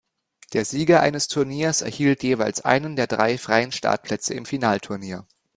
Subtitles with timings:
[0.53, 5.27] Der Sieger eines Turniers erhielt jeweils einen der drei freien Startplätze im Finalturnier.